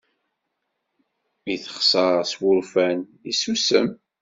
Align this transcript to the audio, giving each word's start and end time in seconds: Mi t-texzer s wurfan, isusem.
Mi 1.43 1.55
t-texzer 1.63 2.17
s 2.31 2.33
wurfan, 2.41 2.97
isusem. 3.31 3.87